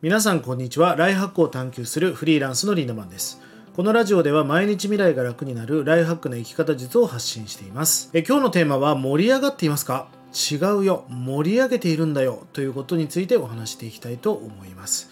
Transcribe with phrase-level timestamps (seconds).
[0.00, 0.94] 皆さんこんにちは。
[0.94, 3.40] ライフハックを探求するフリーランスのリンダマンです。
[3.74, 8.08] このラジオでは毎日未来が楽になるライフハックの生き方術を発信しています。
[8.12, 10.06] え今日のテーマは盛り上がっていますか？
[10.52, 11.04] 違うよ。
[11.08, 12.46] 盛り上げているんだよ。
[12.52, 15.10] ということについてお話していきたいと思います。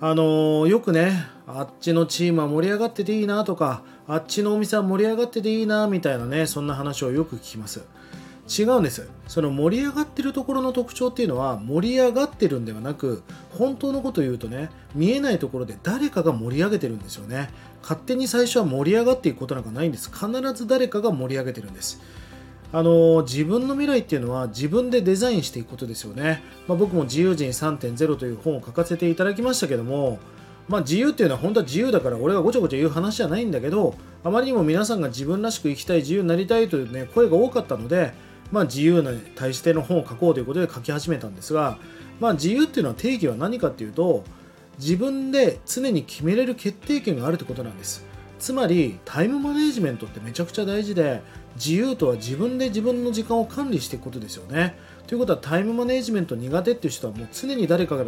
[0.00, 7.84] あのー、よくねあっちのチームは盛り上がってていいなとかあっちのお店は盛り上がってていいなみたいなねそんな話をよく聞きます。
[8.48, 17.50] 違うんですその盛り上がってるところの特徴っていうのは盛り上がってるんではなく本当のことを言うとね見えないところで誰かが盛り上げてるんですよね。
[17.82, 20.10] 勝手に最初は盛り上がっていくことなんかないんです。
[20.10, 22.00] 必ず誰かが盛り上げてるんです。
[22.72, 30.18] あの自分の未来っていうのは自分でデザインしていくことですよね、まあ、僕も自由人3.0という本を書かせていただきましたけども
[30.68, 38.12] まあ、自由っていうのは本当は自由だから俺がごちゃごちゃ言う話じゃないんだけどあまりにも皆さんが自分らしく生きたい自由になりたいという、ね、声が多かったので
[38.52, 41.78] まあ、自由な対しての本を書こうということで書き始めたんですが、
[42.20, 44.24] まあ、自由っていうのは定義は何かっていうと
[44.78, 48.04] 自分で常に決めれる決定権があるってことなんです。
[48.38, 51.22] つまりタイムマネジメントってめちゃくちゃ大事で
[51.54, 54.76] 自由とは自分で自分の時間を管理していくことですよね。
[55.06, 58.04] ということはタイムマネジメント苦手っていう人はもう常に誰かが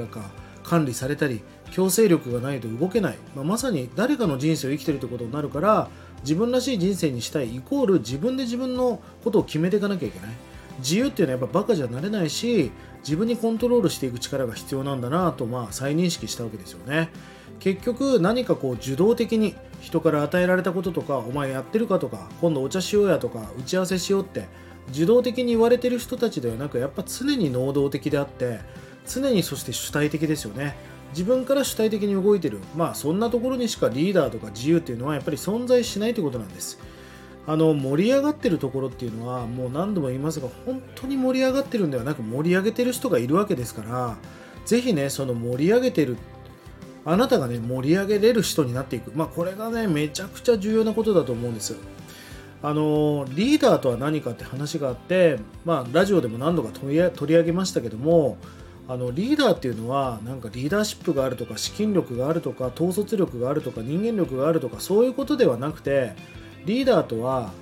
[0.63, 5.89] 管理されたり強制力がないと動けない、まあ、まさに誰かの人生を生きてるってことになるから
[6.23, 10.31] 自分らしい人生にしたいイコール自分で自分のことを決めていかなきゃいけない。
[10.79, 17.11] 自由っていうのはやっぱバカじゃなれないし自分にコントロールしていく力が必要なんだなとまあ再認識したわけですよね。
[17.59, 24.47] 結局何かこう受動的に人から与えられたこととかお前やってるかとか今度お茶しようやとか打ち合わせしようって
[24.91, 28.61] 受動的に言われてる人たちではなくやっぱ常に能動的であって
[29.07, 30.77] 常にそして主体的ですよね。
[31.11, 32.61] 自分から主体的に動いてる。
[32.77, 36.79] まあそんなところにしかリーダーとか自由っていうのはやっぱり存在しないということなんです。
[37.47, 44.19] あの盛り上がってるところっていうのはもう何度も言いますが本当に盛り上がってるんではなく盛り上げてる人がいるわけですから
[44.67, 46.19] ぜひねその盛り上げてる
[47.07, 49.13] あなたがね盛り上げれる人になっていく。
[49.15, 51.75] まあこれがねめちゃくちゃ重要なことだと思うんです
[52.61, 58.37] あのリーダーとは何かって話があって、まあ、ラジオでも何度か取り上げましたけども
[58.89, 66.15] あのリーダーっていうのはなんかリーダーシップがあるとか資金力があるとか統率力があるとか人間力があるとかそういうことではなくて
[66.65, 67.53] リーダーとは、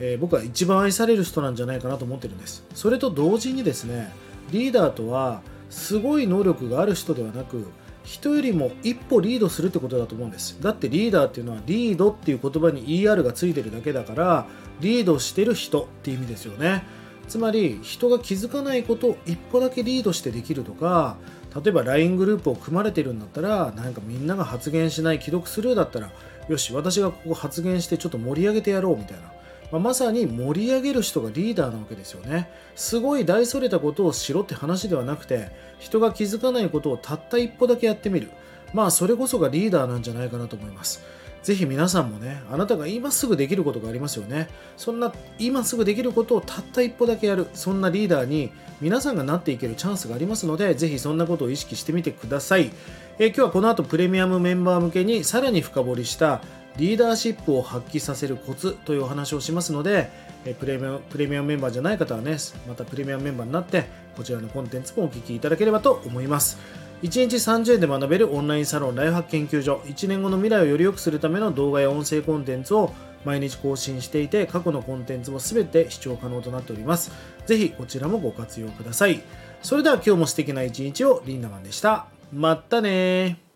[0.00, 2.64] えー、僕は一番愛される人なんじゃないかなと思ってるんです。
[2.74, 4.12] それと同時にですね
[4.50, 7.66] リーダーとはすごい能力がある人ではなく
[8.02, 10.60] 人よりも一歩リードするってことだと思うんです。
[10.60, 14.46] だってリーダーっていうのはリードっていう言葉に ER がついてるだけだから
[14.80, 16.82] リードしてる人っていう意味ですよね。
[17.28, 21.16] つまり人が気づかないことを一歩だけリードしてできるとか
[21.62, 26.10] 例えば LINE グループを組まれてるんだったらなんかみんなが発言しない既読スルーだったら
[26.48, 29.32] よし私がここ発言してちょっと盛り上げてやろうみたいな、
[29.70, 32.50] まあ、まさに盛り上げる人がリーダーなわけですよね。
[32.74, 38.30] すごい大それたことをしろって話ではなくて人が気づかないことをたった一歩だけやってみる。
[38.72, 41.02] まあそれこそがリーダーなんじゃないかなと思います。
[41.44, 44.48] ぜひ皆さんもね、あなたが今すぐできることがありますよね。
[44.78, 48.50] そんな今すぐできることをたった一歩だけやる、そんなリーダーに
[48.80, 52.70] 皆さんがなっていけるチャンスがありますので、ぜひそんなことを意識してみてください。
[53.18, 56.40] え今日はこの後プレミアムメンバー向けにさらに深掘りした
[56.78, 60.10] リーダーシップを発揮させるコツというお話をしますので、
[60.46, 63.84] えプレミアムプレミアムメンバーじゃない方はね、またプレミアムメンバーになって、
[64.16, 66.56] こちらのコンテンツもお聞きいただければと思います。
[67.04, 69.82] 1日30円で学べるオンラインサロンライフハック研究所。
[69.84, 72.94] 1年後の未来をより良くするための動画や音声コンテンツを
[73.26, 77.12] 毎日更新していて過去のコンテンツも全て視聴可能となっております。
[77.44, 79.20] ぜひこちらもご活用ください。
[79.60, 82.06] それでは今日も素敵な一日をリンダマンでした。
[82.32, 83.44] まったね